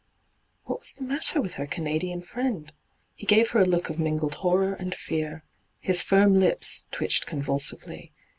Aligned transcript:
What 0.63 0.79
was 0.79 0.93
the 0.93 1.03
matter 1.03 1.39
with 1.39 1.53
her 1.61 1.67
Canadian 1.67 2.23
friend? 2.23 2.73
He 3.13 3.27
gave 3.27 3.51
her 3.51 3.59
a 3.59 3.65
look 3.65 3.87
of 3.91 3.99
mingled 3.99 4.33
horror 4.41 4.73
and 4.73 4.95
fear. 4.95 5.43
His 5.79 6.01
firm 6.01 6.33
lips 6.39 6.87
twitched 6.89 7.27
convulsively. 7.27 8.11